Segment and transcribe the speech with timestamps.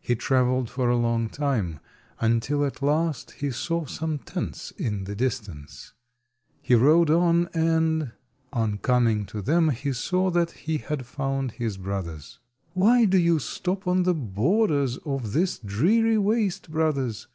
[0.00, 1.78] He travelled for a long time,
[2.20, 5.92] until at last he saw some tents in the distance.
[6.62, 8.12] He rode on, and
[8.50, 12.38] on coming to them he saw that he had found his brothers.
[12.72, 17.28] "Why do you stop on the borders of this dreary waste, brothers?"